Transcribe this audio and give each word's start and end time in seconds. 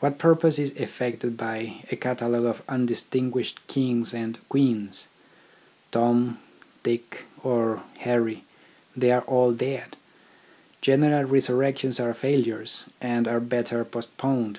What 0.00 0.18
purpose 0.18 0.58
is 0.58 0.72
effected 0.72 1.36
by 1.36 1.84
a 1.88 1.94
catalogue 1.94 2.46
of 2.46 2.62
undistinguished 2.68 3.64
kings 3.68 4.12
and 4.12 4.40
queens? 4.48 5.06
Tom, 5.92 6.40
Dick, 6.82 7.26
or 7.44 7.84
Harry, 7.98 8.42
they 8.96 9.12
are 9.12 9.22
all 9.22 9.52
dead. 9.52 9.96
General 10.80 11.22
resurrections 11.22 12.00
are 12.00 12.12
failures, 12.12 12.86
and 13.00 13.28
are 13.28 13.38
better 13.38 13.84
post 13.84 14.18
poned. 14.18 14.58